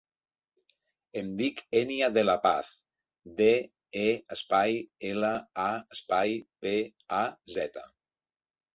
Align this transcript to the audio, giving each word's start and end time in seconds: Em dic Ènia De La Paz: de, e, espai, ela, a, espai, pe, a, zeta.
Em 1.19 1.27
dic 1.41 1.61
Ènia 1.81 2.09
De 2.15 2.23
La 2.29 2.37
Paz: 2.47 2.71
de, 3.43 3.51
e, 4.07 4.09
espai, 4.39 4.77
ela, 5.13 5.33
a, 5.69 5.71
espai, 5.99 6.37
pe, 6.65 6.77
a, 7.23 7.25
zeta. 7.61 7.91